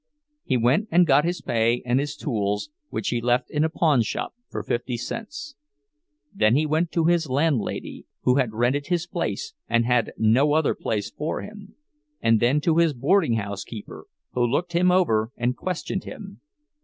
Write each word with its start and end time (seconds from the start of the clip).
He 0.43 0.57
went 0.57 0.87
and 0.89 1.05
got 1.05 1.25
his 1.25 1.41
pay 1.43 1.83
and 1.85 1.99
his 1.99 2.15
tools, 2.15 2.71
which 2.89 3.09
he 3.09 3.21
left 3.21 3.51
in 3.51 3.63
a 3.63 3.69
pawnshop 3.69 4.33
for 4.49 4.63
fifty 4.63 4.97
cents. 4.97 5.53
Then 6.33 6.55
he 6.55 6.65
went 6.65 6.91
to 6.93 7.05
his 7.05 7.29
landlady, 7.29 8.07
who 8.21 8.37
had 8.37 8.51
rented 8.51 8.87
his 8.87 9.05
place 9.05 9.53
and 9.69 9.85
had 9.85 10.13
no 10.17 10.53
other 10.53 10.75
for 10.75 11.41
him; 11.43 11.75
and 12.19 12.39
then 12.39 12.59
to 12.61 12.77
his 12.77 12.95
boardinghouse 12.95 13.63
keeper, 13.63 14.07
who 14.31 14.41
looked 14.43 14.73
him 14.73 14.89
over 14.89 15.29
and 15.37 15.55
questioned 15.55 16.03
him. 16.03 16.41